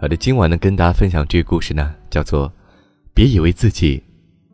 [0.00, 2.52] 好的，今晚呢，跟大家分享这个故事呢，叫做
[3.12, 4.00] “别以为自己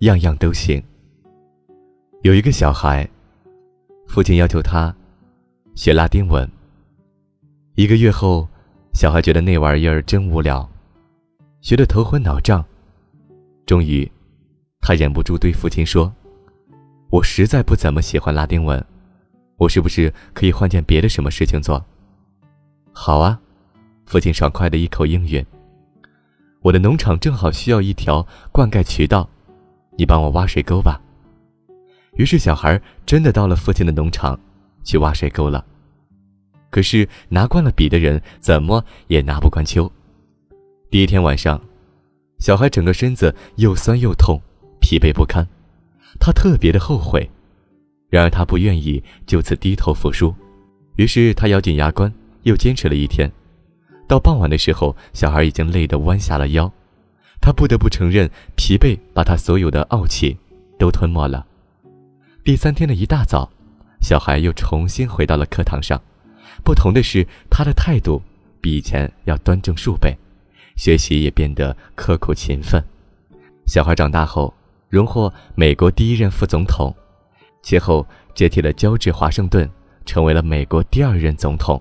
[0.00, 0.82] 样样都行”。
[2.20, 3.08] 有一个小孩，
[4.06, 4.94] 父亲要求他
[5.74, 6.46] 学拉丁文。
[7.74, 8.46] 一个月后，
[8.92, 10.68] 小孩觉得那玩意儿真无聊，
[11.62, 12.62] 学得头昏脑胀。
[13.64, 14.06] 终于，
[14.82, 16.12] 他忍不住对父亲说
[17.10, 18.84] ：“我实在不怎么喜欢拉丁文，
[19.56, 21.82] 我是不是可以换件别的什么事情做
[22.92, 23.40] ？”“好啊。”
[24.10, 25.46] 父亲爽快的一口应允。
[26.62, 29.30] 我的农场正好需要一条灌溉渠道，
[29.96, 31.00] 你帮我挖水沟吧。
[32.14, 34.36] 于是小孩真的到了父亲的农场，
[34.82, 35.64] 去挖水沟了。
[36.70, 39.88] 可是拿惯了笔的人怎么也拿不惯秋。
[40.90, 41.62] 第一天晚上，
[42.40, 44.40] 小孩整个身子又酸又痛，
[44.80, 45.46] 疲惫不堪，
[46.18, 47.30] 他特别的后悔。
[48.08, 50.34] 然而他不愿意就此低头服输，
[50.96, 52.12] 于是他咬紧牙关，
[52.42, 53.30] 又坚持了一天。
[54.10, 56.68] 到傍晚的时候，小孩已经累得弯下了腰，
[57.40, 60.36] 他不得不承认，疲惫把他所有的傲气
[60.80, 61.46] 都吞没了。
[62.42, 63.48] 第三天的一大早，
[64.02, 66.02] 小孩又重新回到了课堂上，
[66.64, 68.20] 不同的是，他的态度
[68.60, 70.12] 比以前要端正数倍，
[70.74, 72.82] 学习也变得刻苦勤奋。
[73.64, 74.52] 小孩长大后，
[74.88, 76.92] 荣获美国第一任副总统，
[77.62, 79.70] 其后接替了乔治华盛顿，
[80.04, 81.80] 成为了美国第二任总统。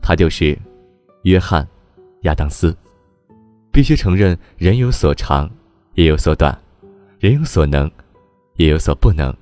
[0.00, 0.58] 他就是。
[1.22, 1.62] 约翰·
[2.22, 2.76] 亚当斯，
[3.70, 5.50] 必须承认，人有所长，
[5.94, 6.52] 也有所短；
[7.18, 7.90] 人有所能，
[8.56, 9.34] 也有所不能。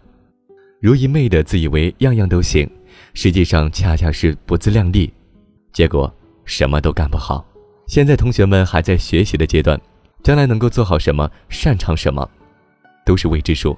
[0.80, 2.68] 如一昧的自以为样样都行，
[3.14, 5.12] 实际上恰恰是不自量力，
[5.72, 6.12] 结果
[6.44, 7.44] 什么都干不好。
[7.86, 9.80] 现在同学们还在学习的阶段，
[10.22, 12.28] 将来能够做好什么、擅长什么，
[13.04, 13.76] 都是未知数。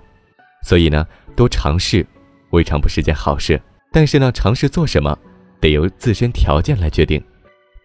[0.62, 2.06] 所以呢，多尝试，
[2.50, 3.60] 未尝不是件好事。
[3.92, 5.18] 但是呢，尝试做什么，
[5.60, 7.22] 得由自身条件来决定。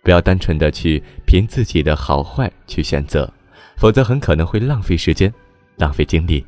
[0.05, 3.27] 不要单纯的去凭自己的好坏去选择，
[3.75, 5.33] 否则很可能会浪费时间，
[5.77, 6.45] 浪费精力。